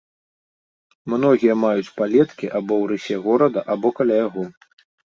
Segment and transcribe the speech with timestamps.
[1.13, 4.53] Многія маюць палеткі або ў рысе горада, або каля яго.